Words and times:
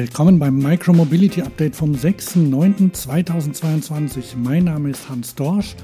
Willkommen 0.00 0.38
beim 0.38 0.56
Micromobility 0.56 1.42
Update 1.42 1.76
vom 1.76 1.92
6.9.2022. 1.92 4.34
Mein 4.34 4.64
Name 4.64 4.88
ist 4.88 5.10
Hans 5.10 5.34
Dorsch 5.34 5.76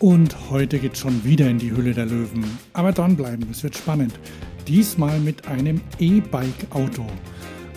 und 0.00 0.50
heute 0.50 0.78
geht 0.78 0.98
schon 0.98 1.24
wieder 1.24 1.48
in 1.48 1.56
die 1.56 1.70
Hülle 1.70 1.94
der 1.94 2.04
Löwen. 2.04 2.44
Aber 2.74 2.92
dranbleiben, 2.92 3.48
es 3.50 3.62
wird 3.62 3.74
spannend. 3.74 4.12
Diesmal 4.66 5.18
mit 5.20 5.48
einem 5.48 5.80
E-Bike-Auto. 5.98 7.06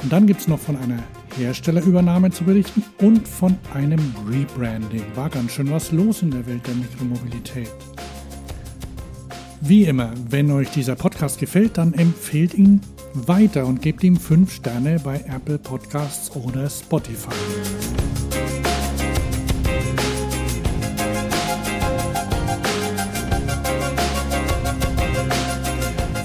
Und 0.04 0.12
dann 0.12 0.28
gibt 0.28 0.42
es 0.42 0.50
noch 0.50 0.60
von 0.60 0.76
einer 0.76 1.02
Herstellerübernahme 1.38 2.32
zu 2.32 2.44
berichten 2.44 2.84
und 2.98 3.26
von 3.26 3.58
einem 3.74 4.14
Rebranding. 4.30 5.06
War 5.16 5.30
ganz 5.30 5.54
schön 5.54 5.72
was 5.72 5.94
los 5.94 6.22
in 6.22 6.32
der 6.32 6.46
Welt 6.48 6.68
der 6.68 6.76
Mikromobilität. 6.76 7.72
Wie 9.62 9.86
immer, 9.86 10.12
wenn 10.30 10.52
euch 10.52 10.70
dieser 10.72 10.96
Podcast 10.96 11.40
gefällt, 11.40 11.78
dann 11.78 11.94
empfehlt 11.94 12.56
ihn 12.56 12.82
weiter 13.14 13.66
und 13.66 13.82
gebt 13.82 14.04
ihm 14.04 14.16
5 14.16 14.52
Sterne 14.54 15.00
bei 15.04 15.20
Apple 15.28 15.58
Podcasts 15.58 16.36
oder 16.36 16.70
Spotify. 16.70 17.32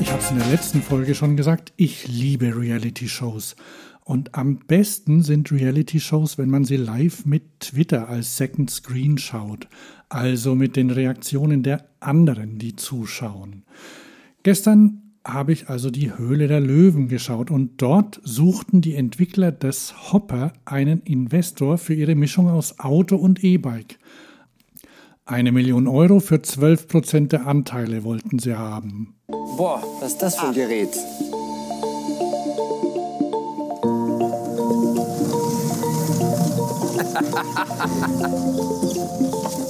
Ich 0.00 0.10
habe 0.10 0.22
es 0.22 0.30
in 0.30 0.38
der 0.38 0.48
letzten 0.48 0.82
Folge 0.82 1.14
schon 1.14 1.36
gesagt, 1.36 1.72
ich 1.76 2.06
liebe 2.08 2.56
Reality-Shows. 2.56 3.56
Und 4.04 4.36
am 4.36 4.58
besten 4.58 5.22
sind 5.22 5.50
Reality-Shows, 5.50 6.38
wenn 6.38 6.50
man 6.50 6.64
sie 6.64 6.76
live 6.76 7.26
mit 7.26 7.60
Twitter 7.60 8.08
als 8.08 8.36
Second 8.36 8.70
Screen 8.70 9.18
schaut, 9.18 9.66
also 10.08 10.54
mit 10.54 10.76
den 10.76 10.90
Reaktionen 10.90 11.64
der 11.64 11.88
anderen, 11.98 12.58
die 12.58 12.76
zuschauen. 12.76 13.64
Gestern 14.44 15.02
habe 15.26 15.52
ich 15.52 15.68
also 15.68 15.90
die 15.90 16.16
Höhle 16.16 16.46
der 16.48 16.60
Löwen 16.60 17.08
geschaut 17.08 17.50
und 17.50 17.82
dort 17.82 18.20
suchten 18.22 18.80
die 18.80 18.94
Entwickler 18.94 19.52
des 19.52 20.12
Hopper 20.12 20.52
einen 20.64 21.02
Investor 21.02 21.78
für 21.78 21.94
ihre 21.94 22.14
Mischung 22.14 22.48
aus 22.48 22.78
Auto 22.78 23.16
und 23.16 23.42
E-Bike. 23.42 23.98
Eine 25.24 25.50
Million 25.50 25.88
Euro 25.88 26.20
für 26.20 26.40
12 26.40 26.86
Prozent 26.88 27.32
der 27.32 27.46
Anteile 27.46 28.04
wollten 28.04 28.38
sie 28.38 28.54
haben. 28.54 29.16
Boah, 29.26 29.82
was 30.00 30.12
ist 30.12 30.22
das 30.22 30.36
für 30.38 30.46
ein 30.46 30.54
Gerät? 30.54 30.96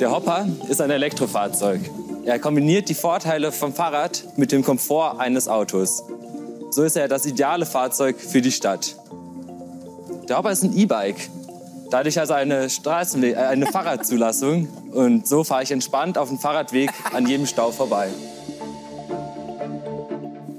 Der 0.00 0.10
Hopper 0.10 0.48
ist 0.68 0.80
ein 0.80 0.90
Elektrofahrzeug. 0.90 1.80
Er 2.24 2.40
kombiniert 2.40 2.88
die 2.88 2.94
Vorteile 2.94 3.52
vom 3.52 3.72
Fahrrad 3.72 4.24
mit 4.36 4.50
dem 4.50 4.64
Komfort 4.64 5.20
eines 5.20 5.46
Autos. 5.46 6.02
So 6.70 6.82
ist 6.82 6.96
er 6.96 7.06
das 7.06 7.26
ideale 7.26 7.64
Fahrzeug 7.64 8.16
für 8.20 8.42
die 8.42 8.50
Stadt. 8.50 8.96
Der 10.28 10.38
Hopper 10.38 10.50
ist 10.50 10.64
ein 10.64 10.76
E-Bike. 10.76 11.28
Dadurch 11.90 12.18
also 12.18 12.34
eine, 12.34 12.68
Straßen 12.70 13.22
äh, 13.22 13.34
eine 13.36 13.66
Fahrradzulassung. 13.66 14.66
Und 14.92 15.28
so 15.28 15.44
fahre 15.44 15.62
ich 15.62 15.70
entspannt 15.70 16.18
auf 16.18 16.28
dem 16.28 16.38
Fahrradweg 16.38 16.90
an 17.12 17.28
jedem 17.28 17.46
Stau 17.46 17.70
vorbei. 17.70 18.08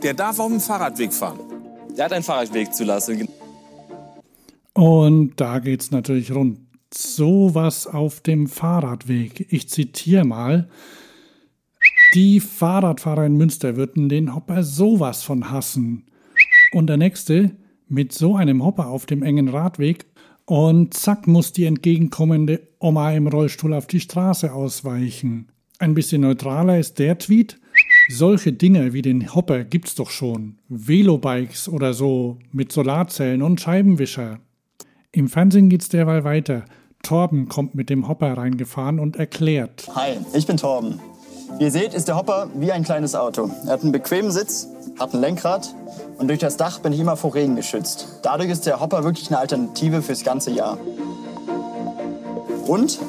Der 0.01 0.13
darf 0.13 0.39
auf 0.39 0.47
dem 0.47 0.61
Fahrradweg 0.61 1.11
fahren. 1.11 1.39
Der 1.97 2.05
hat 2.05 2.13
eine 2.13 2.23
Fahrradwegzulassung. 2.23 3.27
Und 4.73 5.33
da 5.35 5.59
geht 5.59 5.81
es 5.81 5.91
natürlich 5.91 6.31
rund 6.31 6.64
sowas 6.97 7.87
auf 7.87 8.21
dem 8.21 8.47
Fahrradweg. 8.47 9.47
Ich 9.49 9.69
zitiere 9.69 10.25
mal. 10.25 10.69
Die 12.13 12.39
Fahrradfahrer 12.39 13.25
in 13.25 13.37
Münster 13.37 13.75
würden 13.75 14.09
den 14.09 14.33
Hopper 14.33 14.63
sowas 14.63 15.23
von 15.23 15.51
hassen. 15.51 16.05
Und 16.71 16.87
der 16.87 16.97
nächste 16.97 17.51
mit 17.87 18.13
so 18.13 18.35
einem 18.35 18.63
Hopper 18.63 18.87
auf 18.87 19.05
dem 19.05 19.23
engen 19.23 19.49
Radweg 19.49 20.05
und 20.45 20.93
zack 20.93 21.27
muss 21.27 21.53
die 21.53 21.65
entgegenkommende 21.65 22.67
Oma 22.79 23.11
im 23.11 23.27
Rollstuhl 23.27 23.73
auf 23.73 23.87
die 23.87 23.99
Straße 23.99 24.53
ausweichen. 24.53 25.49
Ein 25.79 25.93
bisschen 25.93 26.21
neutraler 26.21 26.79
ist 26.79 26.99
der 26.99 27.17
Tweet. 27.17 27.59
Solche 28.09 28.53
Dinge 28.53 28.93
wie 28.93 29.01
den 29.01 29.33
Hopper 29.33 29.63
gibt's 29.63 29.95
doch 29.95 30.09
schon. 30.09 30.59
Velobikes 30.69 31.67
oder 31.67 31.93
so 31.93 32.37
mit 32.51 32.71
Solarzellen 32.71 33.41
und 33.41 33.59
Scheibenwischer. 33.59 34.39
Im 35.11 35.27
Fernsehen 35.27 35.69
geht's 35.69 35.89
derweil 35.89 36.23
weiter. 36.23 36.65
Torben 37.05 37.47
kommt 37.47 37.75
mit 37.75 37.91
dem 37.91 38.07
Hopper 38.07 38.35
reingefahren 38.35 38.99
und 38.99 39.15
erklärt. 39.15 39.87
Hi, 39.93 40.17
ich 40.33 40.47
bin 40.47 40.57
Torben. 40.57 40.99
Wie 41.59 41.65
ihr 41.65 41.71
seht, 41.71 41.93
ist 41.93 42.07
der 42.07 42.17
Hopper 42.17 42.47
wie 42.55 42.71
ein 42.71 42.83
kleines 42.83 43.13
Auto. 43.13 43.51
Er 43.65 43.73
hat 43.73 43.83
einen 43.83 43.91
bequemen 43.91 44.31
Sitz, 44.31 44.67
hat 44.99 45.13
ein 45.13 45.21
Lenkrad 45.21 45.73
und 46.17 46.27
durch 46.29 46.39
das 46.39 46.57
Dach 46.57 46.79
bin 46.79 46.93
ich 46.93 46.99
immer 46.99 47.15
vor 47.15 47.35
Regen 47.35 47.55
geschützt. 47.55 48.07
Dadurch 48.23 48.49
ist 48.49 48.65
der 48.65 48.79
Hopper 48.79 49.03
wirklich 49.03 49.27
eine 49.27 49.37
Alternative 49.37 50.01
fürs 50.01 50.23
ganze 50.23 50.49
Jahr. 50.49 50.79
Und 52.65 52.99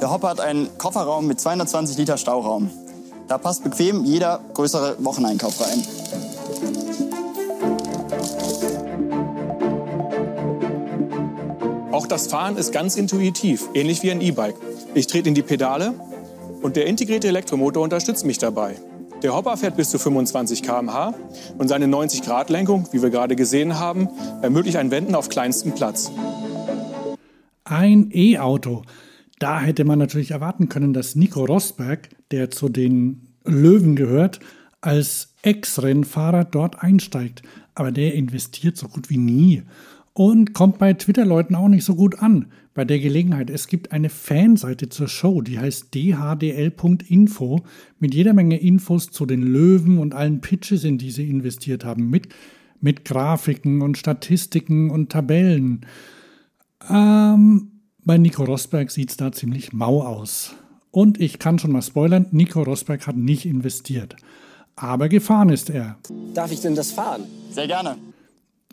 der 0.00 0.12
Hopper 0.12 0.28
hat 0.28 0.40
einen 0.40 0.68
Kofferraum 0.78 1.26
mit 1.26 1.40
220 1.40 1.98
Liter 1.98 2.18
Stauraum. 2.18 2.70
Da 3.26 3.36
passt 3.36 3.64
bequem 3.64 4.04
jeder 4.04 4.38
größere 4.54 4.94
Wocheneinkauf 5.04 5.60
rein. 5.60 5.82
Das 12.08 12.26
Fahren 12.26 12.56
ist 12.56 12.72
ganz 12.72 12.96
intuitiv, 12.96 13.68
ähnlich 13.74 14.02
wie 14.02 14.10
ein 14.10 14.20
E-Bike. 14.20 14.56
Ich 14.94 15.06
trete 15.06 15.28
in 15.28 15.34
die 15.34 15.42
Pedale 15.42 15.92
und 16.62 16.76
der 16.76 16.86
integrierte 16.86 17.28
Elektromotor 17.28 17.82
unterstützt 17.82 18.24
mich 18.24 18.38
dabei. 18.38 18.76
Der 19.22 19.34
Hopper 19.34 19.56
fährt 19.56 19.76
bis 19.76 19.90
zu 19.90 19.98
25 19.98 20.62
km/h 20.62 21.14
und 21.58 21.68
seine 21.68 21.86
90-Grad-Lenkung, 21.86 22.88
wie 22.92 23.02
wir 23.02 23.10
gerade 23.10 23.36
gesehen 23.36 23.78
haben, 23.78 24.08
ermöglicht 24.42 24.76
ein 24.76 24.90
Wenden 24.90 25.14
auf 25.14 25.28
kleinstem 25.28 25.74
Platz. 25.74 26.10
Ein 27.64 28.10
E-Auto. 28.12 28.82
Da 29.38 29.60
hätte 29.60 29.84
man 29.84 29.98
natürlich 29.98 30.30
erwarten 30.30 30.68
können, 30.68 30.94
dass 30.94 31.14
Nico 31.14 31.44
Rosberg, 31.44 32.08
der 32.30 32.50
zu 32.50 32.68
den 32.68 33.28
Löwen 33.44 33.96
gehört, 33.96 34.40
als 34.80 35.34
Ex-Rennfahrer 35.42 36.44
dort 36.44 36.82
einsteigt. 36.82 37.42
Aber 37.74 37.92
der 37.92 38.14
investiert 38.14 38.76
so 38.76 38.88
gut 38.88 39.10
wie 39.10 39.18
nie 39.18 39.62
und 40.18 40.52
kommt 40.52 40.78
bei 40.78 40.94
Twitter-Leuten 40.94 41.54
auch 41.54 41.68
nicht 41.68 41.84
so 41.84 41.94
gut 41.94 42.18
an. 42.18 42.46
Bei 42.74 42.84
der 42.84 42.98
Gelegenheit, 42.98 43.50
es 43.50 43.68
gibt 43.68 43.92
eine 43.92 44.08
Fanseite 44.08 44.88
zur 44.88 45.06
Show, 45.06 45.42
die 45.42 45.60
heißt 45.60 45.94
dhdl.info 45.94 47.60
mit 48.00 48.14
jeder 48.16 48.32
Menge 48.32 48.58
Infos 48.58 49.12
zu 49.12 49.26
den 49.26 49.42
Löwen 49.42 49.98
und 49.98 50.14
allen 50.14 50.40
Pitches, 50.40 50.82
in 50.82 50.98
die 50.98 51.12
sie 51.12 51.30
investiert 51.30 51.84
haben, 51.84 52.10
mit, 52.10 52.30
mit 52.80 53.04
Grafiken 53.04 53.80
und 53.80 53.96
Statistiken 53.96 54.90
und 54.90 55.12
Tabellen. 55.12 55.86
Ähm, 56.90 57.70
bei 58.04 58.18
Nico 58.18 58.42
Rosberg 58.42 58.90
sieht 58.90 59.10
es 59.10 59.16
da 59.18 59.30
ziemlich 59.30 59.72
mau 59.72 60.02
aus. 60.02 60.56
Und 60.90 61.20
ich 61.20 61.38
kann 61.38 61.60
schon 61.60 61.70
mal 61.70 61.82
spoilern, 61.82 62.26
Nico 62.32 62.60
Rosberg 62.60 63.06
hat 63.06 63.16
nicht 63.16 63.46
investiert. 63.46 64.16
Aber 64.74 65.08
gefahren 65.08 65.50
ist 65.50 65.70
er. 65.70 65.96
Darf 66.34 66.50
ich 66.50 66.60
denn 66.60 66.74
das 66.74 66.90
fahren? 66.90 67.22
Sehr 67.52 67.68
gerne. 67.68 67.98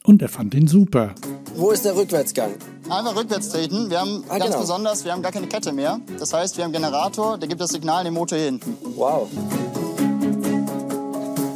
Und 0.05 0.21
er 0.21 0.29
fand 0.29 0.53
ihn 0.53 0.67
super. 0.67 1.15
Wo 1.55 1.71
ist 1.71 1.85
der 1.85 1.95
Rückwärtsgang? 1.95 2.51
Einfach 2.89 3.15
rückwärts 3.15 3.49
treten. 3.49 3.89
Wir 3.89 3.99
haben 4.01 4.23
Ah, 4.29 4.37
ganz 4.37 4.51
genau. 4.51 4.59
besonders, 4.61 5.03
wir 5.05 5.11
haben 5.11 5.21
gar 5.23 5.31
keine 5.31 5.47
Kette 5.47 5.71
mehr. 5.71 5.99
Das 6.19 6.33
heißt, 6.33 6.57
wir 6.57 6.63
haben 6.63 6.73
einen 6.75 6.83
Generator, 6.83 7.37
der 7.37 7.47
gibt 7.47 7.59
das 7.61 7.71
Signal 7.71 8.01
in 8.01 8.05
den 8.05 8.13
Motor 8.13 8.37
hier 8.37 8.45
hinten. 8.47 8.77
Wow. 8.95 9.27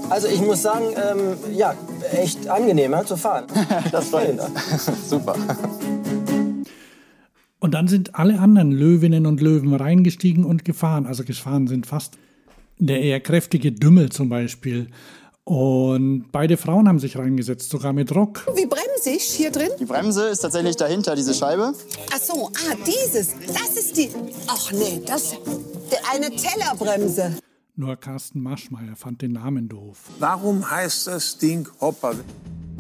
Also 0.09 0.27
ich 0.27 0.41
muss 0.41 0.63
sagen, 0.63 0.85
ähm, 0.95 1.38
ja, 1.55 1.75
echt 2.11 2.47
angenehmer 2.47 3.05
zu 3.05 3.15
fahren. 3.17 3.45
Das 3.91 4.09
freut 4.09 4.35
mich. 4.35 4.45
Super. 5.07 5.35
Und 7.59 7.73
dann 7.73 7.88
sind 7.88 8.15
alle 8.15 8.39
anderen 8.39 8.71
Löwinnen 8.71 9.25
und 9.27 9.41
Löwen 9.41 9.75
reingestiegen 9.75 10.45
und 10.45 10.65
gefahren. 10.65 11.06
Also 11.06 11.24
gefahren 11.24 11.68
sind 11.68 11.85
fast 11.85 12.18
der 12.79 13.01
eher 13.01 13.19
kräftige 13.19 13.71
Dümmel 13.71 14.09
zum 14.09 14.29
Beispiel. 14.29 14.88
Und 15.50 16.31
beide 16.31 16.57
Frauen 16.57 16.88
haben 16.88 17.00
sich 17.00 17.18
reingesetzt, 17.18 17.72
sogar 17.72 17.92
mit 17.92 18.16
Rock. 18.16 18.46
Wie 18.54 18.68
bremse 18.68 19.10
ich 19.10 19.24
hier 19.24 19.50
drin? 19.50 19.69
Die 19.80 19.86
Bremse 19.86 20.28
ist 20.28 20.42
tatsächlich 20.42 20.75
dahinter, 20.75 21.16
diese 21.16 21.34
Scheibe. 21.34 21.74
Ach 22.13 22.19
so, 22.19 22.51
ah, 22.54 22.75
dieses. 22.86 23.34
Das 23.48 23.69
ist 23.75 23.98
die. 23.98 24.12
Ach 24.46 24.72
nee, 24.72 25.01
das. 25.07 25.34
Eine 26.13 26.30
Tellerbremse. 26.30 27.40
Nur 27.75 27.96
Carsten 27.96 28.44
Maschmeyer 28.44 28.96
fand 28.96 29.24
den 29.24 29.31
Namen 29.31 29.69
doof. 29.69 29.98
Warum 30.19 30.69
heißt 30.69 31.07
das 31.07 31.40
Ding 31.40 31.68
Hopper? 31.81 32.13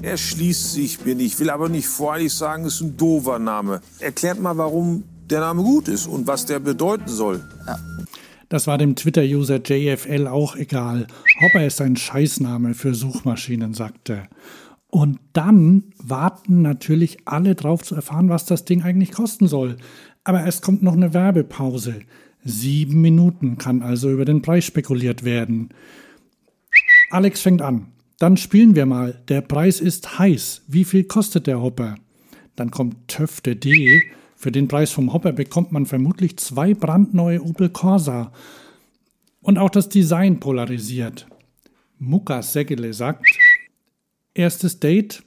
Er 0.03 0.17
schließt 0.17 0.73
sich 0.73 1.03
mir 1.03 1.15
nicht, 1.15 1.39
will 1.39 1.49
aber 1.49 1.69
nicht 1.69 1.87
voreilig 1.87 2.31
sagen, 2.35 2.65
es 2.65 2.75
ist 2.75 2.81
ein 2.81 2.97
doofer 2.97 3.39
Name. 3.39 3.81
Erklärt 3.97 4.39
mal, 4.39 4.59
warum 4.59 5.05
der 5.27 5.39
Name 5.39 5.63
gut 5.63 5.87
ist 5.87 6.05
und 6.05 6.27
was 6.27 6.45
der 6.45 6.59
bedeuten 6.59 7.07
soll. 7.07 7.43
Das 8.49 8.65
war 8.65 8.79
dem 8.79 8.95
Twitter-User 8.95 9.61
JFL 9.63 10.27
auch 10.27 10.55
egal. 10.55 11.05
Hopper 11.41 11.65
ist 11.65 11.81
ein 11.81 11.95
Scheißname 11.95 12.73
für 12.73 12.95
Suchmaschinen, 12.95 13.75
sagte 13.75 14.13
er. 14.13 14.29
Und 14.89 15.19
dann 15.33 15.83
warten 16.01 16.63
natürlich 16.63 17.19
alle 17.25 17.53
drauf 17.53 17.83
zu 17.83 17.93
erfahren, 17.93 18.29
was 18.29 18.45
das 18.45 18.65
Ding 18.65 18.81
eigentlich 18.81 19.11
kosten 19.11 19.47
soll. 19.47 19.77
Aber 20.23 20.47
es 20.47 20.61
kommt 20.61 20.81
noch 20.81 20.93
eine 20.93 21.13
Werbepause. 21.13 22.01
Sieben 22.43 23.01
Minuten 23.01 23.59
kann 23.59 23.83
also 23.83 24.09
über 24.09 24.25
den 24.25 24.41
Preis 24.41 24.65
spekuliert 24.65 25.23
werden. 25.23 25.69
Alex 27.11 27.41
fängt 27.41 27.61
an. 27.61 27.87
Dann 28.17 28.35
spielen 28.35 28.75
wir 28.75 28.87
mal. 28.87 29.21
Der 29.27 29.41
Preis 29.41 29.79
ist 29.79 30.17
heiß. 30.17 30.63
Wie 30.67 30.85
viel 30.85 31.03
kostet 31.03 31.45
der 31.45 31.61
Hopper? 31.61 31.95
Dann 32.55 32.71
kommt 32.71 33.07
Töfte 33.07 33.55
D. 33.55 34.01
Für 34.41 34.53
den 34.53 34.69
Preis 34.69 34.91
vom 34.91 35.11
Hopper 35.11 35.33
bekommt 35.33 35.73
man 35.73 35.85
vermutlich 35.85 36.37
zwei 36.37 36.73
brandneue 36.73 37.43
Opel 37.43 37.67
Corsa. 37.67 38.31
Und 39.41 39.57
auch 39.57 39.69
das 39.69 39.89
Design 39.89 40.39
polarisiert. 40.39 41.27
Mucka 41.97 42.41
Segele 42.41 42.93
sagt, 42.93 43.25
erstes 44.33 44.79
Date, 44.79 45.23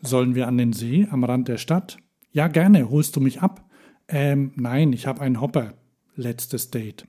sollen 0.00 0.34
wir 0.34 0.48
an 0.48 0.56
den 0.56 0.72
See 0.72 1.06
am 1.10 1.24
Rand 1.24 1.48
der 1.48 1.58
Stadt? 1.58 1.98
Ja, 2.32 2.48
gerne, 2.48 2.88
holst 2.88 3.16
du 3.16 3.20
mich 3.20 3.42
ab? 3.42 3.68
Ähm, 4.08 4.52
nein, 4.56 4.94
ich 4.94 5.06
habe 5.06 5.20
einen 5.20 5.42
Hopper. 5.42 5.74
Letztes 6.16 6.70
Date. 6.70 7.06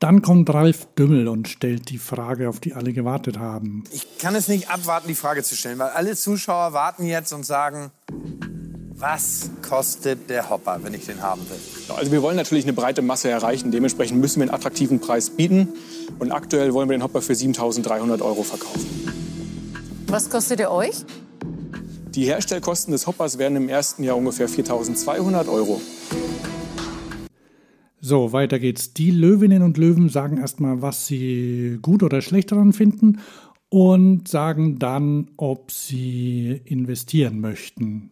Dann 0.00 0.22
kommt 0.22 0.48
Ralf 0.52 0.88
Dümmel 0.94 1.28
und 1.28 1.48
stellt 1.48 1.90
die 1.90 1.98
Frage, 1.98 2.48
auf 2.48 2.60
die 2.60 2.72
alle 2.72 2.94
gewartet 2.94 3.38
haben. 3.38 3.84
Ich 3.92 4.18
kann 4.18 4.34
es 4.34 4.48
nicht 4.48 4.70
abwarten, 4.70 5.08
die 5.08 5.14
Frage 5.14 5.42
zu 5.42 5.54
stellen, 5.54 5.78
weil 5.78 5.90
alle 5.90 6.16
Zuschauer 6.16 6.72
warten 6.72 7.04
jetzt 7.04 7.32
und 7.32 7.44
sagen, 7.44 7.90
was 9.04 9.50
kostet 9.60 10.30
der 10.30 10.48
Hopper, 10.48 10.78
wenn 10.82 10.94
ich 10.94 11.04
den 11.04 11.20
haben 11.20 11.42
will? 11.50 11.94
Also 11.94 12.10
wir 12.10 12.22
wollen 12.22 12.36
natürlich 12.36 12.64
eine 12.64 12.72
breite 12.72 13.02
Masse 13.02 13.28
erreichen. 13.28 13.70
Dementsprechend 13.70 14.18
müssen 14.18 14.36
wir 14.40 14.44
einen 14.44 14.54
attraktiven 14.54 14.98
Preis 14.98 15.28
bieten. 15.28 15.68
Und 16.18 16.32
aktuell 16.32 16.72
wollen 16.72 16.88
wir 16.88 16.96
den 16.96 17.02
Hopper 17.02 17.20
für 17.20 17.34
7.300 17.34 18.22
Euro 18.22 18.42
verkaufen. 18.42 18.86
Was 20.06 20.30
kostet 20.30 20.60
er 20.60 20.72
euch? 20.72 21.04
Die 22.14 22.24
Herstellkosten 22.24 22.92
des 22.92 23.06
Hoppers 23.06 23.36
werden 23.36 23.56
im 23.56 23.68
ersten 23.68 24.04
Jahr 24.04 24.16
ungefähr 24.16 24.48
4.200 24.48 25.52
Euro. 25.52 25.82
So, 28.00 28.32
weiter 28.32 28.58
geht's. 28.58 28.94
Die 28.94 29.10
Löwinnen 29.10 29.62
und 29.62 29.76
Löwen 29.76 30.08
sagen 30.08 30.38
erstmal, 30.38 30.80
was 30.80 31.06
sie 31.06 31.78
gut 31.82 32.02
oder 32.02 32.22
schlecht 32.22 32.52
daran 32.52 32.72
finden 32.72 33.20
und 33.68 34.28
sagen 34.28 34.78
dann, 34.78 35.30
ob 35.36 35.72
sie 35.72 36.58
investieren 36.64 37.40
möchten. 37.40 38.10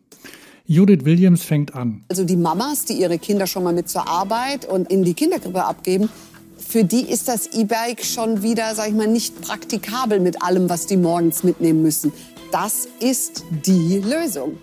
Judith 0.73 1.05
Williams 1.05 1.43
fängt 1.43 1.75
an. 1.75 2.03
Also 2.09 2.25
die 2.25 2.35
Mamas, 2.35 2.87
die 2.87 2.95
ihre 2.95 3.19
Kinder 3.19 3.47
schon 3.47 3.63
mal 3.63 3.75
mit 3.75 3.91
zur 3.91 4.09
Arbeit 4.09 4.65
und 4.65 4.91
in 4.91 5.05
die 5.05 5.13
Kindergrippe 5.13 5.63
abgeben, 5.63 6.09
für 6.57 6.83
die 6.83 7.03
ist 7.03 7.29
das 7.29 7.49
E-Bike 7.49 8.03
schon 8.03 8.43
wieder, 8.43 8.75
sag 8.75 8.89
ich 8.89 8.95
mal, 8.95 9.07
nicht 9.07 9.39
praktikabel 9.43 10.19
mit 10.19 10.41
allem, 10.41 10.71
was 10.71 10.87
die 10.87 10.97
morgens 10.97 11.45
mitnehmen 11.45 11.83
müssen. 11.83 12.11
Das 12.53 12.89
ist 13.01 13.45
die 13.51 13.99
Lösung. 13.99 14.57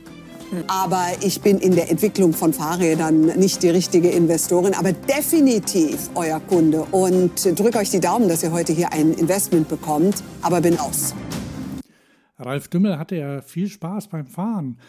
Aber 0.66 1.06
ich 1.24 1.42
bin 1.42 1.60
in 1.60 1.76
der 1.76 1.92
Entwicklung 1.92 2.34
von 2.34 2.54
Fahrrädern 2.54 3.28
nicht 3.38 3.62
die 3.62 3.70
richtige 3.70 4.10
Investorin, 4.10 4.74
aber 4.74 4.94
definitiv 4.94 6.10
euer 6.16 6.40
Kunde. 6.40 6.88
Und 6.90 7.46
drücke 7.60 7.78
euch 7.78 7.92
die 7.92 8.00
Daumen, 8.00 8.28
dass 8.30 8.42
ihr 8.42 8.52
heute 8.52 8.74
hier 8.74 8.92
ein 8.94 9.14
Investment 9.14 9.70
bekommt, 9.70 10.24
aber 10.42 10.60
bin 10.62 10.80
aus. 10.80 11.14
Ralf 12.40 12.68
Dümmel 12.68 12.98
hatte 12.98 13.16
ja 13.16 13.42
viel 13.44 13.70
Spaß 13.70 14.08
beim 14.08 14.26
Fahren. 14.26 14.80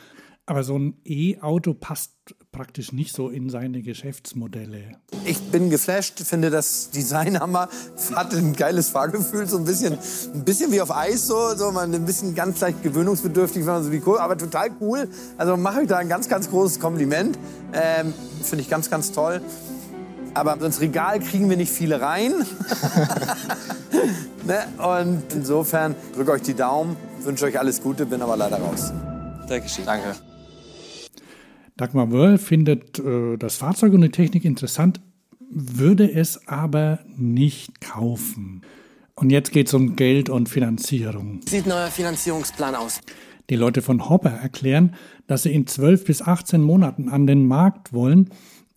Aber 0.51 0.65
so 0.65 0.77
ein 0.77 0.95
E-Auto 1.05 1.75
passt 1.75 2.11
praktisch 2.51 2.91
nicht 2.91 3.15
so 3.15 3.29
in 3.29 3.51
seine 3.51 3.83
Geschäftsmodelle. 3.83 4.97
Ich 5.25 5.41
bin 5.53 5.71
geflasht, 5.71 6.19
finde 6.19 6.51
das 6.51 6.91
Design 6.91 7.39
Hammer, 7.39 7.69
hat 8.17 8.35
ein 8.35 8.57
geiles 8.57 8.89
Fahrgefühl, 8.89 9.47
so 9.47 9.59
ein 9.59 9.65
bisschen, 9.65 9.97
ein 10.35 10.45
bisschen 10.45 10.73
wie 10.73 10.81
auf 10.81 10.91
Eis, 10.91 11.29
so, 11.29 11.55
so 11.55 11.71
man 11.71 11.95
ein 11.95 12.05
bisschen 12.05 12.35
ganz 12.35 12.59
leicht 12.59 12.83
gewöhnungsbedürftig, 12.83 13.65
wenn 13.65 13.75
man 13.75 13.85
so 13.85 13.93
wie 13.93 14.03
cool, 14.05 14.19
aber 14.19 14.37
total 14.37 14.71
cool. 14.81 15.09
Also 15.39 15.57
mache 15.57 15.83
ich 15.83 15.89
da 15.89 15.99
ein 15.99 16.09
ganz, 16.09 16.29
ganz 16.29 16.51
großes 16.51 16.81
Kompliment. 16.81 17.39
Ähm, 17.73 18.13
finde 18.43 18.63
ich 18.65 18.69
ganz, 18.69 18.91
ganz 18.91 19.13
toll. 19.13 19.41
Aber 20.35 20.61
ins 20.61 20.81
Regal 20.81 21.21
kriegen 21.21 21.49
wir 21.49 21.59
nicht 21.59 21.71
viele 21.71 22.01
rein. 22.01 22.33
ne? 24.45 24.65
Und 24.79 25.23
insofern 25.33 25.95
drücke 26.17 26.33
euch 26.33 26.43
die 26.43 26.55
Daumen, 26.55 26.97
wünsche 27.21 27.45
euch 27.45 27.57
alles 27.57 27.81
Gute, 27.81 28.05
bin 28.05 28.21
aber 28.21 28.37
leider 28.37 28.59
raus. 28.59 28.93
Dankeschön. 29.47 29.87
Danke. 29.87 30.30
Dagmar 31.81 32.13
Wörl 32.13 32.37
findet 32.37 32.99
äh, 32.99 33.39
das 33.39 33.57
Fahrzeug 33.57 33.95
und 33.95 34.03
die 34.03 34.11
Technik 34.11 34.45
interessant, 34.45 35.01
würde 35.51 36.13
es 36.13 36.47
aber 36.47 36.99
nicht 37.17 37.81
kaufen. 37.81 38.61
Und 39.15 39.31
jetzt 39.31 39.51
geht 39.51 39.69
es 39.69 39.73
um 39.73 39.97
Geld 39.97 40.29
und 40.29 40.51
Finanzierung. 40.51 41.41
Wie 41.47 41.49
sieht 41.49 41.67
neuer 41.67 41.87
Finanzierungsplan 41.87 42.75
aus? 42.75 43.01
Die 43.49 43.57
Leute 43.57 43.81
von 43.81 44.11
Hopper 44.11 44.29
erklären, 44.29 44.95
dass 45.27 45.45
sie 45.45 45.55
in 45.55 45.67
12 45.67 46.05
bis 46.05 46.21
18 46.21 46.61
Monaten 46.61 47.09
an 47.09 47.27
den 47.27 47.47
Markt 47.47 47.95
wollen 47.95 48.29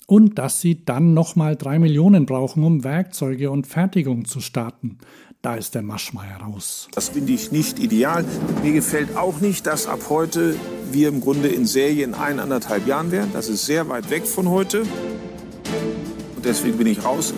und 0.07 0.39
dass 0.39 0.61
sie 0.61 0.85
dann 0.85 1.13
nochmal 1.13 1.57
3 1.57 1.79
Millionen 1.79 2.25
brauchen, 2.25 2.63
um 2.63 2.85
Werkzeuge 2.85 3.51
und 3.51 3.67
Fertigung 3.67 4.23
zu 4.23 4.39
starten. 4.39 4.97
Da 5.43 5.55
ist 5.55 5.75
der 5.75 5.81
Maschmeier 5.81 6.37
raus. 6.37 6.87
Das 6.93 7.09
finde 7.09 7.33
ich 7.33 7.51
nicht 7.51 7.77
ideal. 7.77 8.23
Mir 8.63 8.71
gefällt 8.71 9.17
auch 9.17 9.41
nicht, 9.41 9.67
dass 9.67 9.87
ab 9.87 9.99
heute 10.07 10.55
wir 10.89 11.09
im 11.09 11.19
Grunde 11.19 11.49
in 11.49 11.65
Serie 11.65 12.05
in 12.05 12.13
eineinhalb 12.13 12.87
Jahren 12.87 13.11
wären. 13.11 13.33
Das 13.33 13.49
ist 13.49 13.65
sehr 13.65 13.89
weit 13.89 14.09
weg 14.09 14.25
von 14.25 14.47
heute. 14.47 14.83
Und 14.83 16.45
deswegen 16.45 16.77
bin 16.77 16.87
ich 16.87 17.03
raus. 17.03 17.33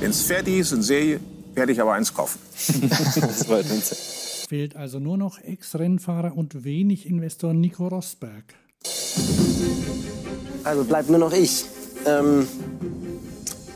Wenn 0.00 0.12
es 0.12 0.22
fertig 0.22 0.60
ist 0.60 0.72
in 0.72 0.80
Serie, 0.80 1.20
werde 1.54 1.72
ich 1.72 1.80
aber 1.82 1.92
eins 1.92 2.14
kaufen. 2.14 2.38
das. 2.88 4.46
Fehlt 4.48 4.74
also 4.74 4.98
nur 4.98 5.18
noch 5.18 5.40
Ex-Rennfahrer 5.40 6.34
und 6.34 6.64
wenig 6.64 7.04
Investor 7.04 7.52
Nico 7.52 7.88
Rosberg. 7.88 8.54
Also 10.64 10.84
bleibt 10.84 11.10
nur 11.10 11.18
noch 11.18 11.34
ich. 11.34 11.66
Ähm, 12.06 12.48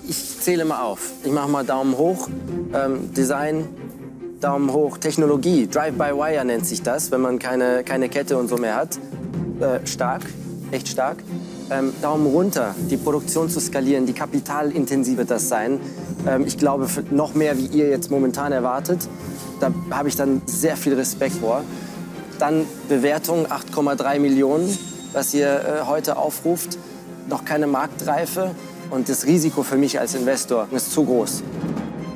ich 0.09 0.41
zähle 0.41 0.65
mal 0.65 0.83
auf. 0.83 1.13
Ich 1.25 1.33
mache 1.33 1.49
mal 1.49 1.65
Daumen 1.65 1.97
hoch. 1.97 2.29
Ähm, 2.75 3.13
Design, 3.15 3.69
Daumen 4.41 4.73
hoch. 4.73 4.99
Technologie, 4.99 5.67
Drive-by-Wire 5.67 6.45
nennt 6.45 6.67
sich 6.67 6.83
das, 6.83 7.11
wenn 7.11 7.21
man 7.21 7.39
keine, 7.39 7.83
keine 7.85 8.09
Kette 8.09 8.37
und 8.39 8.49
so 8.49 8.57
mehr 8.57 8.77
hat. 8.77 8.99
Äh, 9.61 9.87
stark, 9.87 10.23
echt 10.71 10.89
stark. 10.89 11.19
Ähm, 11.71 11.93
Daumen 12.01 12.27
runter, 12.27 12.75
die 12.91 12.97
Produktion 12.97 13.51
zu 13.51 13.59
skalieren, 13.59 14.07
die 14.07 14.13
kapitalintensiv 14.13 15.19
wird 15.19 15.31
das 15.31 15.49
sein. 15.49 15.81
Ähm, 16.27 16.45
ich 16.47 16.59
glaube, 16.59 16.87
noch 17.11 17.35
mehr, 17.35 17.59
wie 17.59 17.67
ihr 17.67 17.89
jetzt 17.89 18.11
momentan 18.11 18.53
erwartet. 18.53 19.09
Da 19.61 19.73
habe 19.91 20.09
ich 20.09 20.17
dann 20.17 20.43
sehr 20.47 20.77
viel 20.77 20.95
Respekt 20.95 21.37
vor. 21.37 21.63
Dann 22.39 22.67
Bewertung 22.89 23.47
8,3 23.47 24.21
Millionen, 24.21 24.77
was 25.13 25.35
ihr 25.35 25.49
äh, 25.49 25.87
heute 25.87 26.19
aufruft. 26.19 26.79
Noch 27.29 27.45
keine 27.45 27.67
Marktreife. 27.67 28.55
Und 28.91 29.09
das 29.09 29.27
Risiko 29.27 29.63
für 29.63 29.77
mich 29.77 29.99
als 29.99 30.15
Investor 30.15 30.69
ist 30.73 30.93
zu 30.93 31.05
groß. 31.05 31.43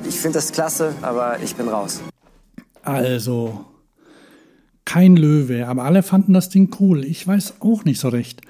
Ich 0.07 0.19
finde 0.19 0.37
das 0.39 0.51
klasse, 0.51 0.93
aber 1.01 1.39
ich 1.43 1.55
bin 1.55 1.67
raus. 1.67 2.01
Also, 2.83 3.65
kein 4.85 5.15
Löwe, 5.15 5.67
aber 5.67 5.83
alle 5.83 6.03
fanden 6.03 6.33
das 6.33 6.49
Ding 6.49 6.75
cool. 6.79 7.03
Ich 7.05 7.27
weiß 7.27 7.55
auch 7.59 7.83
nicht 7.85 7.99
so 7.99 8.09
recht. 8.09 8.41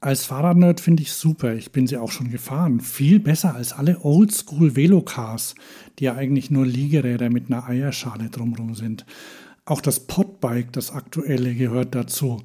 Als 0.00 0.24
Fahrradnerd 0.24 0.80
finde 0.80 1.02
ich 1.02 1.12
super. 1.12 1.54
Ich 1.54 1.72
bin 1.72 1.86
sie 1.86 1.98
auch 1.98 2.10
schon 2.10 2.30
gefahren. 2.30 2.80
Viel 2.80 3.20
besser 3.20 3.54
als 3.54 3.72
alle 3.72 4.02
Oldschool 4.02 4.76
Velocars, 4.76 5.54
die 5.98 6.04
ja 6.04 6.14
eigentlich 6.14 6.50
nur 6.50 6.66
Liegeräder 6.66 7.28
mit 7.28 7.50
einer 7.50 7.68
Eierschale 7.68 8.30
drumherum 8.30 8.74
sind. 8.74 9.04
Auch 9.66 9.82
das 9.82 10.00
Podbike, 10.00 10.72
das 10.72 10.90
aktuelle, 10.90 11.54
gehört 11.54 11.94
dazu. 11.94 12.40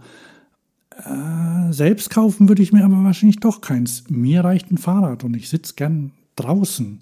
Äh, 1.04 1.74
selbst 1.74 2.10
kaufen 2.10 2.48
würde 2.48 2.62
ich 2.62 2.72
mir 2.72 2.86
aber 2.86 3.04
wahrscheinlich 3.04 3.40
doch 3.40 3.62
keins. 3.62 4.04
Mir 4.10 4.44
reicht 4.44 4.72
ein 4.72 4.78
Fahrrad 4.78 5.24
und 5.24 5.36
ich 5.36 5.50
sitze 5.50 5.74
gern 5.76 6.12
draußen. 6.36 7.02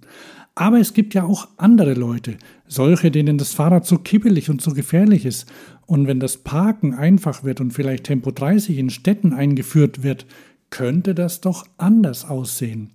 Aber 0.55 0.79
es 0.79 0.93
gibt 0.93 1.13
ja 1.13 1.23
auch 1.23 1.47
andere 1.57 1.93
Leute, 1.93 2.37
solche, 2.67 3.09
denen 3.09 3.37
das 3.37 3.53
Fahrrad 3.53 3.85
so 3.85 3.97
kippelig 3.97 4.49
und 4.49 4.61
so 4.61 4.71
gefährlich 4.73 5.25
ist. 5.25 5.51
Und 5.85 6.07
wenn 6.07 6.19
das 6.19 6.37
Parken 6.37 6.93
einfach 6.93 7.43
wird 7.43 7.59
und 7.59 7.71
vielleicht 7.71 8.05
Tempo 8.05 8.31
30 8.31 8.77
in 8.77 8.89
Städten 8.89 9.33
eingeführt 9.33 10.03
wird, 10.03 10.25
könnte 10.69 11.15
das 11.15 11.41
doch 11.41 11.65
anders 11.77 12.25
aussehen. 12.25 12.91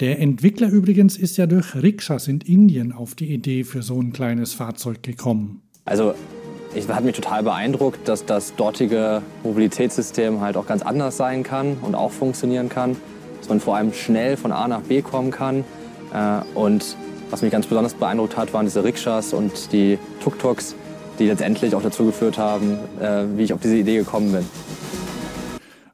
Der 0.00 0.20
Entwickler 0.20 0.70
übrigens 0.70 1.16
ist 1.16 1.36
ja 1.36 1.46
durch 1.46 1.74
Rikschas 1.74 2.28
in 2.28 2.40
Indien 2.40 2.92
auf 2.92 3.14
die 3.14 3.32
Idee 3.32 3.64
für 3.64 3.82
so 3.82 4.00
ein 4.00 4.12
kleines 4.12 4.54
Fahrzeug 4.54 5.02
gekommen. 5.02 5.62
Also 5.84 6.14
ich 6.74 6.88
hat 6.88 7.04
mich 7.04 7.16
total 7.16 7.42
beeindruckt, 7.42 8.08
dass 8.08 8.26
das 8.26 8.54
dortige 8.54 9.22
Mobilitätssystem 9.42 10.40
halt 10.40 10.56
auch 10.56 10.66
ganz 10.66 10.82
anders 10.82 11.16
sein 11.16 11.42
kann 11.42 11.78
und 11.82 11.94
auch 11.94 12.10
funktionieren 12.10 12.68
kann. 12.68 12.96
Dass 13.38 13.48
man 13.48 13.60
vor 13.60 13.76
allem 13.76 13.92
schnell 13.92 14.36
von 14.36 14.52
A 14.52 14.68
nach 14.68 14.82
B 14.82 15.02
kommen 15.02 15.30
kann. 15.30 15.64
Äh, 16.12 16.40
und 16.54 16.96
was 17.30 17.42
mich 17.42 17.50
ganz 17.50 17.66
besonders 17.66 17.94
beeindruckt 17.94 18.36
hat, 18.36 18.52
waren 18.52 18.66
diese 18.66 18.84
Rikschas 18.84 19.32
und 19.32 19.72
die 19.72 19.98
Tuk-Tuks, 20.22 20.74
die 21.18 21.26
letztendlich 21.26 21.74
auch 21.74 21.82
dazu 21.82 22.06
geführt 22.06 22.38
haben, 22.38 22.78
äh, 23.00 23.24
wie 23.36 23.44
ich 23.44 23.52
auf 23.52 23.60
diese 23.60 23.76
Idee 23.76 23.98
gekommen 23.98 24.32
bin. 24.32 24.44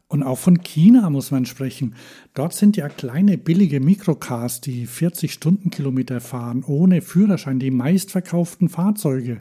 Und 0.09 0.23
auch 0.23 0.39
von 0.39 0.63
China 0.63 1.11
muss 1.11 1.33
man 1.33 1.45
sprechen. 1.45 1.97
Dort 2.35 2.53
sind 2.53 2.77
ja 2.77 2.89
kleine 2.89 3.37
billige 3.37 3.81
Mikrocars, 3.81 4.61
die 4.61 4.87
40 4.87 5.33
Stundenkilometer 5.33 6.21
fahren, 6.21 6.63
ohne 6.65 7.03
Führerschein, 7.03 7.59
die 7.59 7.73
meistverkauften 7.73 8.69
Fahrzeuge. 8.69 9.41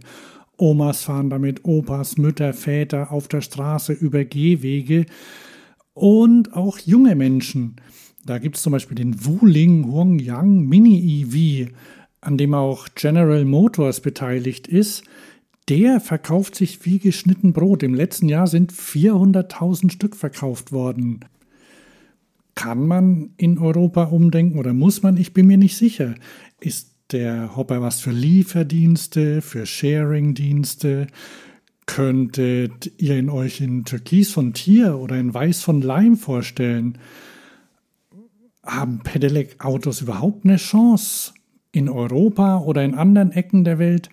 Omas 0.58 1.04
fahren 1.04 1.30
damit, 1.30 1.66
Opas, 1.66 2.18
Mütter, 2.18 2.54
Väter 2.54 3.12
auf 3.12 3.28
der 3.28 3.42
Straße 3.42 3.94
über 3.94 4.24
Gehwege 4.24 5.06
und 5.94 6.54
auch 6.54 6.80
junge 6.80 7.16
Menschen. 7.16 7.76
Da 8.26 8.38
gibt 8.38 8.56
es 8.56 8.64
zum 8.64 8.72
Beispiel 8.72 8.96
den 8.96 9.26
Wuling 9.26 9.92
Huangyang 9.92 10.66
Mini 10.66 11.22
EV. 11.22 11.72
an 12.22 12.38
dem 12.38 12.54
auch 12.54 12.88
General 12.96 13.44
Motors 13.44 14.00
beteiligt 14.00 14.68
ist, 14.70 15.04
der 15.70 16.00
verkauft 16.00 16.56
sich 16.56 16.86
wie 16.86 17.00
geschnitten 17.00 17.52
Brot. 17.52 17.84
Im 17.84 17.94
letzten 17.94 18.30
Jahr 18.30 18.48
sind 18.48 18.72
400.000 18.72 19.92
Stück 19.92 20.16
verkauft 20.16 20.72
worden. 20.72 21.22
Kann 22.56 22.86
man 22.86 23.32
in 23.38 23.58
Europa 23.58 24.06
umdenken 24.06 24.60
oder 24.60 24.74
muss 24.74 25.04
man? 25.04 25.18
Ich 25.18 25.34
bin 25.34 25.48
mir 25.48 25.58
nicht 25.58 25.76
sicher. 25.76 26.16
Ist 26.60 26.93
der 27.12 27.56
Hopper 27.56 27.82
was 27.82 28.02
für 28.02 28.12
Lieferdienste, 28.12 29.42
für 29.42 29.66
Sharing-Dienste? 29.66 31.08
Könntet 31.86 32.94
ihr 32.98 33.18
ihn 33.18 33.30
euch 33.30 33.62
in 33.62 33.86
Türkis 33.86 34.32
von 34.32 34.54
Tier 34.54 34.98
oder 34.98 35.18
in 35.18 35.34
Weiß 35.34 35.62
von 35.62 35.82
Leim 35.82 36.16
vorstellen? 36.16 36.98
Haben 38.64 39.00
Pedelec-Autos 39.00 40.02
überhaupt 40.02 40.46
eine 40.46 40.56
Chance 40.56 41.34
in 41.74 41.90
Europa 41.90 42.60
oder 42.60 42.84
in 42.84 42.94
anderen 42.94 43.32
Ecken 43.32 43.66
der 43.66 43.80
Welt? 43.80 44.10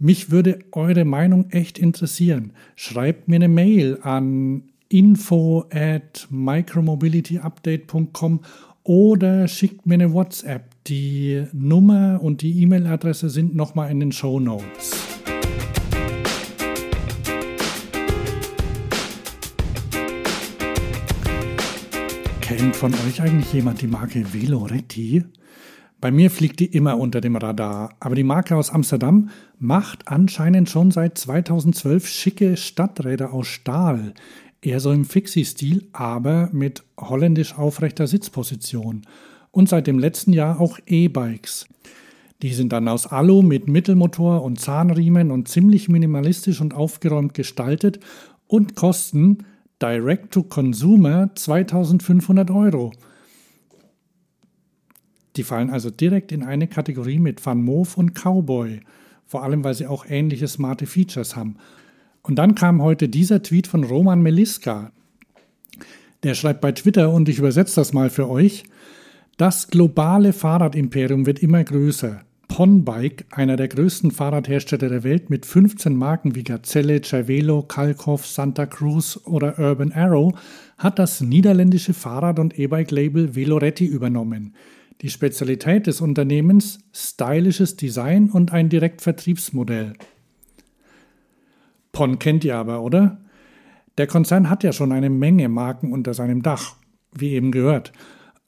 Mich 0.00 0.30
würde 0.30 0.60
eure 0.72 1.04
Meinung 1.04 1.50
echt 1.50 1.78
interessieren. 1.78 2.54
Schreibt 2.74 3.28
mir 3.28 3.36
eine 3.36 3.48
Mail 3.48 3.98
an 4.02 4.64
info 4.88 5.66
at 5.70 6.26
micromobilityupdate.com 6.30 8.40
oder 8.84 9.48
schickt 9.48 9.86
mir 9.86 9.94
eine 9.94 10.12
WhatsApp. 10.12 10.70
Die 10.86 11.46
Nummer 11.52 12.20
und 12.22 12.42
die 12.42 12.62
E-Mail-Adresse 12.62 13.30
sind 13.30 13.56
nochmal 13.56 13.90
in 13.90 13.98
den 13.98 14.12
Show 14.12 14.38
Notes. 14.38 14.92
Kennt 22.42 22.76
von 22.76 22.92
euch 22.92 23.22
eigentlich 23.22 23.52
jemand 23.54 23.80
die 23.80 23.86
Marke 23.86 24.34
Veloretti? 24.34 25.24
Bei 26.02 26.10
mir 26.10 26.30
fliegt 26.30 26.60
die 26.60 26.66
immer 26.66 26.98
unter 26.98 27.22
dem 27.22 27.36
Radar, 27.36 27.94
aber 27.98 28.14
die 28.14 28.24
Marke 28.24 28.54
aus 28.54 28.68
Amsterdam 28.68 29.30
macht 29.58 30.08
anscheinend 30.08 30.68
schon 30.68 30.90
seit 30.90 31.16
2012 31.16 32.06
schicke 32.06 32.58
Stadträder 32.58 33.32
aus 33.32 33.46
Stahl. 33.46 34.12
Eher 34.64 34.80
so 34.80 34.92
im 34.92 35.04
Fixie-Stil, 35.04 35.88
aber 35.92 36.48
mit 36.52 36.84
holländisch 36.98 37.58
aufrechter 37.58 38.06
Sitzposition. 38.06 39.02
Und 39.50 39.68
seit 39.68 39.86
dem 39.86 39.98
letzten 39.98 40.32
Jahr 40.32 40.58
auch 40.58 40.78
E-Bikes. 40.86 41.68
Die 42.40 42.54
sind 42.54 42.72
dann 42.72 42.88
aus 42.88 43.06
Alu 43.06 43.42
mit 43.42 43.68
Mittelmotor 43.68 44.42
und 44.42 44.58
Zahnriemen 44.58 45.30
und 45.30 45.48
ziemlich 45.48 45.90
minimalistisch 45.90 46.62
und 46.62 46.72
aufgeräumt 46.72 47.34
gestaltet 47.34 48.00
und 48.46 48.74
kosten 48.74 49.44
Direct 49.82 50.32
to 50.32 50.42
Consumer 50.42 51.30
2500 51.34 52.50
Euro. 52.50 52.92
Die 55.36 55.42
fallen 55.42 55.68
also 55.68 55.90
direkt 55.90 56.32
in 56.32 56.42
eine 56.42 56.68
Kategorie 56.68 57.18
mit 57.18 57.44
Van 57.44 57.62
Moof 57.62 57.98
und 57.98 58.14
Cowboy, 58.14 58.80
vor 59.26 59.42
allem 59.42 59.62
weil 59.62 59.74
sie 59.74 59.86
auch 59.86 60.06
ähnliche 60.08 60.48
smarte 60.48 60.86
Features 60.86 61.36
haben. 61.36 61.56
Und 62.24 62.36
dann 62.36 62.54
kam 62.54 62.82
heute 62.82 63.08
dieser 63.08 63.42
Tweet 63.42 63.66
von 63.66 63.84
Roman 63.84 64.22
Meliska. 64.22 64.90
Der 66.22 66.34
schreibt 66.34 66.62
bei 66.62 66.72
Twitter, 66.72 67.10
und 67.10 67.28
ich 67.28 67.38
übersetze 67.38 67.76
das 67.76 67.92
mal 67.92 68.08
für 68.08 68.28
euch, 68.28 68.64
das 69.36 69.68
globale 69.68 70.32
Fahrradimperium 70.32 71.26
wird 71.26 71.40
immer 71.40 71.62
größer. 71.62 72.22
Ponbike, 72.48 73.26
einer 73.30 73.56
der 73.56 73.68
größten 73.68 74.10
Fahrradhersteller 74.10 74.88
der 74.88 75.04
Welt 75.04 75.28
mit 75.28 75.44
15 75.44 75.94
Marken 75.94 76.34
wie 76.34 76.44
Gazelle, 76.44 77.02
Cervelo, 77.02 77.62
Kalkoff, 77.62 78.26
Santa 78.26 78.64
Cruz 78.64 79.20
oder 79.24 79.58
Urban 79.58 79.92
Arrow, 79.92 80.32
hat 80.78 80.98
das 80.98 81.20
niederländische 81.20 81.92
Fahrrad- 81.92 82.38
und 82.38 82.58
E-Bike-Label 82.58 83.34
Veloretti 83.34 83.84
übernommen. 83.84 84.54
Die 85.02 85.10
Spezialität 85.10 85.86
des 85.86 86.00
Unternehmens 86.00 86.78
stylisches 86.92 87.76
Design 87.76 88.30
und 88.30 88.52
ein 88.52 88.70
Direktvertriebsmodell. 88.70 89.94
PON 91.94 92.18
kennt 92.18 92.44
ihr 92.44 92.56
aber, 92.56 92.82
oder? 92.82 93.18
Der 93.96 94.06
Konzern 94.06 94.50
hat 94.50 94.62
ja 94.62 94.72
schon 94.72 94.92
eine 94.92 95.08
Menge 95.08 95.48
Marken 95.48 95.92
unter 95.92 96.12
seinem 96.12 96.42
Dach, 96.42 96.76
wie 97.12 97.30
eben 97.30 97.52
gehört. 97.52 97.92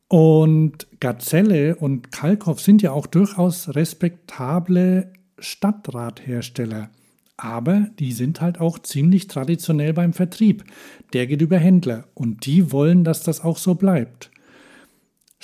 Und 0.08 0.86
Gazelle 1.00 1.76
und 1.76 2.12
Kalkow 2.12 2.60
sind 2.60 2.82
ja 2.82 2.92
auch 2.92 3.06
durchaus 3.06 3.74
respektable 3.74 5.12
Stadtradhersteller. 5.38 6.90
Aber 7.36 7.88
die 7.98 8.12
sind 8.12 8.40
halt 8.40 8.60
auch 8.60 8.78
ziemlich 8.78 9.28
traditionell 9.28 9.92
beim 9.92 10.12
Vertrieb. 10.12 10.64
Der 11.12 11.26
geht 11.26 11.42
über 11.42 11.58
Händler 11.58 12.04
und 12.14 12.46
die 12.46 12.72
wollen, 12.72 13.04
dass 13.04 13.22
das 13.22 13.42
auch 13.42 13.58
so 13.58 13.74
bleibt. 13.74 14.30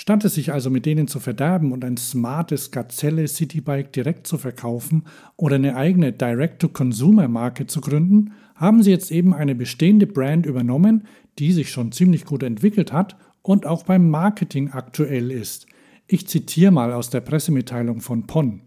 Statt 0.03 0.25
es 0.25 0.35
sich 0.35 0.51
also 0.51 0.69
mit 0.69 0.85
denen 0.85 1.07
zu 1.07 1.21
verderben 1.21 1.71
und 1.71 1.85
ein 1.85 1.95
smartes 1.95 2.71
Gazelle 2.71 3.25
Citybike 3.25 3.89
direkt 3.91 4.27
zu 4.27 4.37
verkaufen 4.37 5.05
oder 5.37 5.55
eine 5.55 5.77
eigene 5.77 6.11
Direct-to-Consumer-Marke 6.11 7.67
zu 7.67 7.79
gründen, 7.79 8.33
haben 8.55 8.83
sie 8.83 8.91
jetzt 8.91 9.11
eben 9.11 9.33
eine 9.33 9.55
bestehende 9.55 10.05
Brand 10.05 10.45
übernommen, 10.45 11.07
die 11.39 11.53
sich 11.53 11.69
schon 11.69 11.93
ziemlich 11.93 12.25
gut 12.25 12.43
entwickelt 12.43 12.91
hat 12.91 13.15
und 13.43 13.65
auch 13.65 13.83
beim 13.83 14.09
Marketing 14.09 14.71
aktuell 14.71 15.31
ist. 15.31 15.67
Ich 16.05 16.27
zitiere 16.27 16.73
mal 16.73 16.91
aus 16.91 17.09
der 17.09 17.21
Pressemitteilung 17.21 18.01
von 18.01 18.27
PON, 18.27 18.59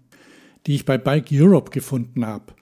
die 0.66 0.74
ich 0.74 0.86
bei 0.86 0.96
Bike 0.96 1.28
Europe 1.30 1.70
gefunden 1.70 2.24
habe. 2.24 2.54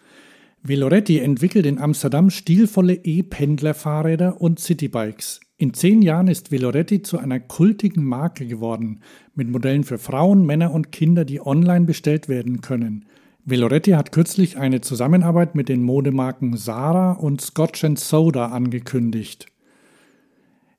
Veloretti 0.64 1.20
entwickelt 1.20 1.66
in 1.66 1.78
Amsterdam 1.78 2.28
stilvolle 2.28 2.94
E-Pendlerfahrräder 3.04 4.40
und 4.40 4.58
Citybikes. 4.58 5.43
In 5.56 5.72
zehn 5.72 6.02
Jahren 6.02 6.26
ist 6.26 6.50
Veloretti 6.50 7.02
zu 7.02 7.18
einer 7.18 7.38
kultigen 7.38 8.04
Marke 8.04 8.44
geworden, 8.44 9.00
mit 9.34 9.48
Modellen 9.48 9.84
für 9.84 9.98
Frauen, 9.98 10.44
Männer 10.44 10.72
und 10.72 10.90
Kinder, 10.90 11.24
die 11.24 11.40
online 11.40 11.84
bestellt 11.84 12.28
werden 12.28 12.60
können. 12.60 13.06
Veloretti 13.44 13.92
hat 13.92 14.10
kürzlich 14.10 14.56
eine 14.56 14.80
Zusammenarbeit 14.80 15.54
mit 15.54 15.68
den 15.68 15.82
Modemarken 15.82 16.56
Zara 16.56 17.12
und 17.12 17.40
Scotch 17.40 17.84
Soda 17.96 18.46
angekündigt. 18.46 19.46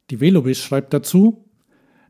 Die 0.09 0.19
Velobis 0.19 0.59
schreibt 0.59 0.93
dazu, 0.93 1.45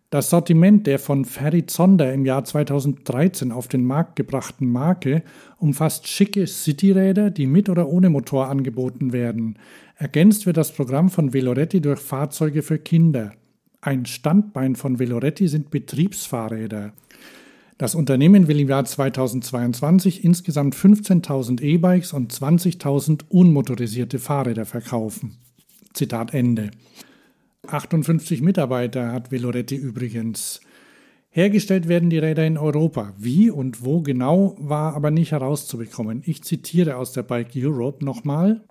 das 0.09 0.29
Sortiment 0.29 0.87
der 0.87 0.97
von 0.97 1.25
Ferry 1.25 1.65
Zonder 1.65 2.13
im 2.13 2.25
Jahr 2.25 2.43
2013 2.45 3.51
auf 3.51 3.67
den 3.67 3.83
Markt 3.83 4.15
gebrachten 4.15 4.69
Marke 4.69 5.23
umfasst 5.57 6.07
schicke 6.07 6.47
Cityräder, 6.47 7.31
die 7.31 7.47
mit 7.47 7.69
oder 7.69 7.89
ohne 7.89 8.09
Motor 8.09 8.47
angeboten 8.47 9.13
werden. 9.13 9.59
Ergänzt 9.97 10.45
wird 10.45 10.57
das 10.57 10.73
Programm 10.73 11.09
von 11.09 11.33
Veloretti 11.33 11.79
durch 11.79 12.01
Fahrzeuge 12.01 12.63
für 12.63 12.77
Kinder. 12.77 13.33
Ein 13.79 14.05
Standbein 14.05 14.75
von 14.75 14.99
Veloretti 14.99 15.47
sind 15.47 15.71
Betriebsfahrräder. 15.71 16.91
Das 17.77 17.95
Unternehmen 17.95 18.47
will 18.47 18.59
im 18.59 18.69
Jahr 18.69 18.83
2022 18.83 20.23
insgesamt 20.23 20.75
15.000 20.75 21.61
E-Bikes 21.61 22.13
und 22.13 22.33
20.000 22.33 23.23
unmotorisierte 23.29 24.19
Fahrräder 24.19 24.65
verkaufen. 24.65 25.37
Zitat 25.93 26.33
Ende. 26.33 26.71
58 27.67 28.41
Mitarbeiter 28.41 29.11
hat 29.11 29.31
Veloretti 29.31 29.75
übrigens. 29.75 30.59
Hergestellt 31.29 31.87
werden 31.87 32.09
die 32.09 32.17
Räder 32.17 32.45
in 32.45 32.57
Europa. 32.57 33.13
Wie 33.17 33.49
und 33.49 33.83
wo 33.83 34.01
genau 34.01 34.55
war 34.57 34.93
aber 34.93 35.11
nicht 35.11 35.31
herauszubekommen. 35.31 36.21
Ich 36.25 36.43
zitiere 36.43 36.97
aus 36.97 37.11
der 37.11 37.23
Bike 37.23 37.51
Europe 37.55 38.03
nochmal. 38.03 38.61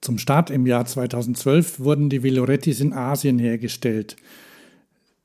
Zum 0.00 0.16
Start 0.16 0.50
im 0.50 0.66
Jahr 0.66 0.86
2012 0.86 1.80
wurden 1.80 2.08
die 2.08 2.22
Velorettis 2.22 2.80
in 2.80 2.94
Asien 2.94 3.38
hergestellt. 3.38 4.16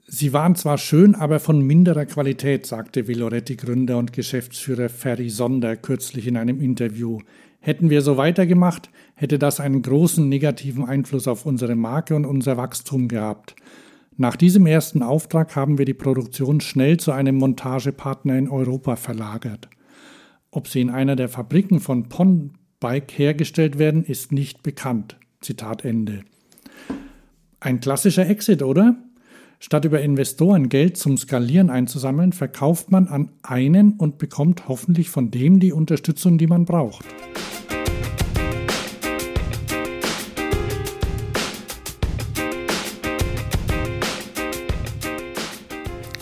Sie 0.07 0.33
waren 0.33 0.55
zwar 0.55 0.77
schön, 0.77 1.15
aber 1.15 1.39
von 1.39 1.61
minderer 1.61 2.05
Qualität, 2.05 2.65
sagte 2.65 3.07
Veloretti-Gründer 3.07 3.97
und 3.97 4.13
Geschäftsführer 4.13 4.89
Ferry 4.89 5.29
Sonder 5.29 5.77
kürzlich 5.77 6.27
in 6.27 6.37
einem 6.37 6.59
Interview. 6.59 7.19
Hätten 7.59 7.89
wir 7.89 8.01
so 8.01 8.17
weitergemacht, 8.17 8.91
hätte 9.15 9.39
das 9.39 9.59
einen 9.59 9.81
großen 9.81 10.27
negativen 10.27 10.85
Einfluss 10.85 11.27
auf 11.27 11.45
unsere 11.45 11.75
Marke 11.75 12.15
und 12.15 12.25
unser 12.25 12.57
Wachstum 12.57 13.07
gehabt. 13.07 13.55
Nach 14.17 14.35
diesem 14.35 14.67
ersten 14.67 15.01
Auftrag 15.01 15.55
haben 15.55 15.77
wir 15.77 15.85
die 15.85 15.93
Produktion 15.93 16.61
schnell 16.61 16.97
zu 16.97 17.11
einem 17.11 17.37
Montagepartner 17.37 18.37
in 18.37 18.49
Europa 18.49 18.97
verlagert. 18.97 19.69
Ob 20.51 20.67
sie 20.67 20.81
in 20.81 20.89
einer 20.89 21.15
der 21.15 21.29
Fabriken 21.29 21.79
von 21.79 22.07
Ponbike 22.85 23.17
hergestellt 23.17 23.79
werden, 23.79 24.03
ist 24.03 24.31
nicht 24.31 24.61
bekannt. 24.61 25.17
Zitat 25.41 25.83
Ende. 25.83 26.23
Ein 27.59 27.79
klassischer 27.79 28.29
Exit, 28.29 28.61
oder? 28.61 28.95
Statt 29.59 29.85
über 29.85 30.01
Investoren 30.01 30.69
Geld 30.69 30.95
zum 30.95 31.17
Skalieren 31.17 31.71
einzusammeln, 31.71 32.31
verkauft 32.31 32.91
man 32.91 33.07
an 33.07 33.31
einen 33.41 33.93
und 33.93 34.19
bekommt 34.19 34.67
hoffentlich 34.67 35.09
von 35.09 35.31
dem 35.31 35.59
die 35.59 35.73
Unterstützung, 35.73 36.37
die 36.37 36.45
man 36.45 36.65
braucht. 36.65 37.05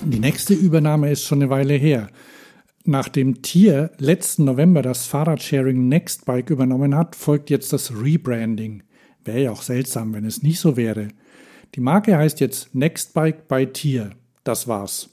Die 0.06 0.20
nächste 0.20 0.54
Übernahme 0.54 1.12
ist 1.12 1.26
schon 1.26 1.42
eine 1.42 1.50
Weile 1.50 1.74
her. 1.74 2.08
Nachdem 2.86 3.42
Tier 3.42 3.92
letzten 3.98 4.44
November 4.44 4.82
das 4.82 5.06
Fahrradsharing 5.06 5.88
Nextbike 5.88 6.50
übernommen 6.50 6.96
hat, 6.96 7.16
folgt 7.16 7.50
jetzt 7.50 7.72
das 7.72 7.94
Rebranding. 7.96 8.84
Wäre 9.24 9.44
ja 9.44 9.52
auch 9.52 9.62
seltsam, 9.62 10.14
wenn 10.14 10.26
es 10.26 10.44
nicht 10.44 10.60
so 10.60 10.76
wäre. 10.76 11.08
Die 11.76 11.80
Marke 11.80 12.18
heißt 12.18 12.42
jetzt 12.42 12.76
Nextbike 12.76 13.48
by 13.48 13.68
Tier. 13.68 14.10
Das 14.44 14.68
war's. 14.68 15.10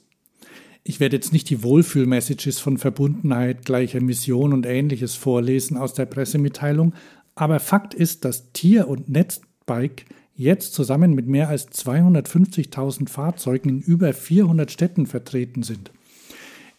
Ich 0.83 0.99
werde 0.99 1.15
jetzt 1.15 1.31
nicht 1.31 1.49
die 1.49 1.63
Wohlfühlmessages 1.63 2.59
von 2.59 2.77
Verbundenheit, 2.77 3.65
gleicher 3.65 4.01
Mission 4.01 4.51
und 4.51 4.65
ähnliches 4.65 5.15
vorlesen 5.15 5.77
aus 5.77 5.93
der 5.93 6.07
Pressemitteilung, 6.07 6.93
aber 7.35 7.61
Fakt 7.61 7.93
ist, 7.93 8.25
dass 8.25 8.51
Tier 8.51 8.89
und 8.89 9.07
Netzbike 9.07 10.05
jetzt 10.35 10.73
zusammen 10.73 11.13
mit 11.13 11.27
mehr 11.27 11.47
als 11.47 11.69
250.000 11.69 13.07
Fahrzeugen 13.07 13.69
in 13.69 13.79
über 13.79 14.11
400 14.11 14.69
Städten 14.71 15.05
vertreten 15.05 15.63
sind. 15.63 15.91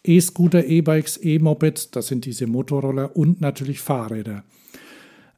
E-Scooter, 0.05 0.65
E-Bikes, 0.65 1.19
E-Mopeds, 1.23 1.91
das 1.91 2.07
sind 2.07 2.25
diese 2.25 2.47
Motorroller 2.47 3.15
und 3.15 3.39
natürlich 3.39 3.79
Fahrräder. 3.79 4.43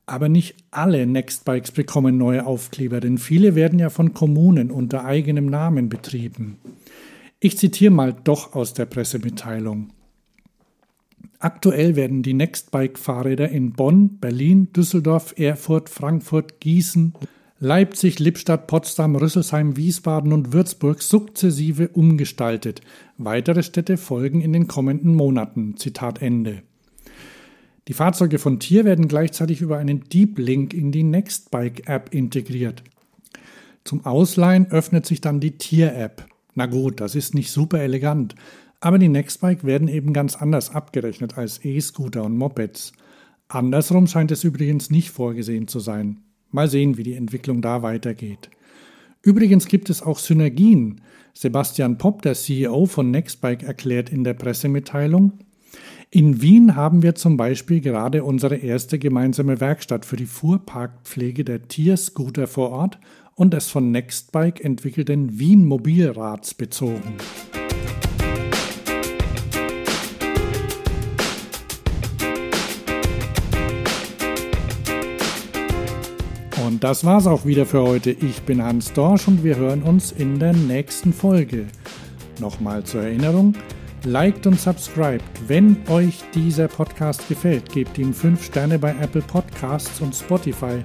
Aber 0.08 0.30
nicht 0.30 0.56
alle 0.72 1.06
Nextbikes 1.06 1.72
bekommen 1.72 2.18
neue 2.18 2.46
Aufkleber, 2.46 3.00
denn 3.00 3.18
viele 3.18 3.56
werden 3.56 3.80
ja 3.80 3.90
von 3.90 4.14
Kommunen 4.14 4.72
unter 4.72 5.06
eigenem 5.06 5.48
Namen 5.48 5.90
betrieben. 5.90 6.58
Ich 7.40 7.58
zitiere 7.58 7.92
mal 7.92 8.16
doch 8.24 8.54
aus 8.54 8.74
der 8.74 8.86
Pressemitteilung. 8.86 9.90
Aktuell 11.40 11.96
werden 11.96 12.24
die 12.24 12.34
Nextbike-Fahrräder 12.34 13.50
in 13.50 13.74
Bonn, 13.74 14.18
Berlin, 14.20 14.72
Düsseldorf, 14.74 15.34
Erfurt, 15.38 15.90
Frankfurt, 15.90 16.60
Gießen, 16.60 17.14
Leipzig, 17.66 18.20
Lippstadt, 18.20 18.68
Potsdam, 18.68 19.16
Rüsselsheim, 19.16 19.76
Wiesbaden 19.76 20.34
und 20.34 20.54
Würzburg 20.54 21.02
sukzessive 21.02 21.88
umgestaltet. 21.88 22.82
Weitere 23.18 23.64
Städte 23.64 23.98
folgen 23.98 24.40
in 24.40 24.54
den 24.54 24.68
kommenden 24.68 25.16
Monaten. 25.16 25.76
Zitat 25.76 26.22
Ende. 26.22 26.62
Die 27.88 27.94
Fahrzeuge 27.94 28.38
von 28.38 28.60
Tier 28.60 28.86
werden 28.86 29.08
gleichzeitig 29.08 29.62
über 29.62 29.80
einen 29.80 30.04
Deep 30.04 30.38
Link 30.38 30.76
in 30.76 30.92
die 30.92 31.02
Nextbike 31.02 31.90
App 31.90 32.14
integriert. 32.14 32.84
Zum 33.84 34.06
Ausleihen 34.06 34.68
öffnet 34.68 35.08
sich 35.08 35.20
dann 35.20 35.40
die 35.40 35.58
Tier 35.58 35.96
App. 35.96 36.28
Na 36.54 36.68
gut, 36.68 37.02
das 37.02 37.16
ist 37.16 37.34
nicht 37.34 37.50
super 37.50 37.80
elegant, 37.80 38.36
aber 38.80 39.00
die 39.00 39.10
Nextbike 39.10 39.64
werden 39.64 39.88
eben 39.88 40.14
ganz 40.14 40.36
anders 40.36 40.70
abgerechnet 40.70 41.36
als 41.40 41.66
E-Scooter 41.66 42.26
und 42.26 42.38
Mopeds. 42.38 42.94
Andersrum 43.48 44.06
scheint 44.06 44.30
es 44.30 44.44
übrigens 44.44 44.92
nicht 44.92 45.10
vorgesehen 45.10 45.68
zu 45.68 45.80
sein. 45.80 46.22
Mal 46.52 46.70
sehen, 46.70 46.98
wie 46.98 47.04
die 47.04 47.16
Entwicklung 47.16 47.62
da 47.62 47.82
weitergeht. 47.82 48.50
Übrigens 49.22 49.68
gibt 49.68 49.90
es 49.90 50.02
auch 50.02 50.20
Synergien. 50.20 51.02
Sebastian 51.34 51.98
Popp, 51.98 52.22
der 52.22 52.36
CEO 52.36 52.86
von 52.86 53.12
Nextbike, 53.12 53.64
erklärt 53.64 54.10
in 54.10 54.24
der 54.24 54.34
Pressemitteilung, 54.34 55.40
in 56.12 56.42
Wien 56.42 56.76
haben 56.76 57.02
wir 57.02 57.16
zum 57.16 57.36
Beispiel 57.36 57.82
gerade 57.82 58.24
unsere 58.24 58.56
erste 58.56 59.00
gemeinsame 59.00 59.60
Werkstatt 59.60 60.06
für 60.06 60.16
die 60.16 60.28
Fuhrparkpflege 60.28 61.44
der 61.44 61.68
Tierscooter 61.68 62.48
vor 62.48 62.70
Ort 62.70 63.00
und 63.34 63.54
des 63.54 63.68
von 63.68 63.92
Nextbike 63.92 64.64
entwickelten 64.64 65.40
Wien 65.40 65.66
Mobilrads 65.66 66.54
bezogen. 66.54 67.18
Das 76.86 77.04
war's 77.04 77.26
auch 77.26 77.46
wieder 77.46 77.66
für 77.66 77.82
heute. 77.82 78.12
Ich 78.12 78.44
bin 78.44 78.62
Hans 78.62 78.94
Dorsch 78.94 79.28
und 79.28 79.44
wir 79.44 79.56
hören 79.56 79.82
uns 79.82 80.12
in 80.12 80.38
der 80.38 80.54
nächsten 80.54 81.14
Folge. 81.14 81.66
Nochmal 82.40 82.84
zur 82.84 83.02
Erinnerung, 83.02 83.56
liked 84.04 84.46
und 84.46 84.60
subscribed. 84.60 85.26
Wenn 85.48 85.78
euch 85.90 86.24
dieser 86.36 86.68
Podcast 86.68 87.28
gefällt, 87.28 87.72
gebt 87.72 87.98
ihm 87.98 88.14
5 88.14 88.46
Sterne 88.46 88.78
bei 88.78 88.92
Apple 89.02 89.24
Podcasts 89.24 90.00
und 90.00 90.14
Spotify. 90.14 90.84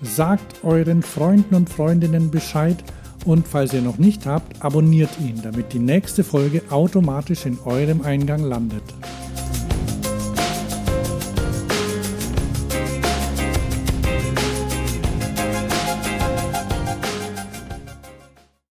Sagt 0.00 0.64
euren 0.64 1.02
Freunden 1.02 1.54
und 1.54 1.68
Freundinnen 1.68 2.30
Bescheid 2.30 2.82
und 3.26 3.46
falls 3.46 3.74
ihr 3.74 3.82
noch 3.82 3.98
nicht 3.98 4.24
habt, 4.24 4.64
abonniert 4.64 5.10
ihn, 5.20 5.42
damit 5.42 5.74
die 5.74 5.80
nächste 5.80 6.24
Folge 6.24 6.62
automatisch 6.70 7.44
in 7.44 7.58
eurem 7.66 8.00
Eingang 8.00 8.42
landet. 8.42 8.84